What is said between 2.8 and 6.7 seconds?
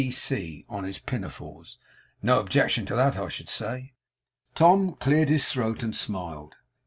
to that, I should say?' Tom cleared his throat, and smiled.